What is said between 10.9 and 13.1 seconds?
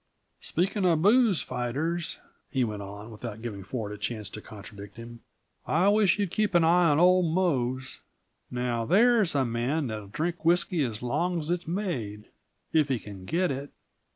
long as it's made, if he